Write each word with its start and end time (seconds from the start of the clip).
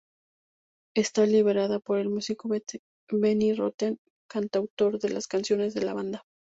Está 0.95 1.27
liderada 1.27 1.77
por 1.79 1.99
el 1.99 2.09
músico 2.09 2.49
Benny 3.11 3.53
Rotten 3.53 3.99
cantautor 4.27 4.97
de 4.97 5.09
las 5.09 5.27
canciones 5.27 5.75
de 5.75 5.81
la 5.85 5.93
banda. 5.93 6.23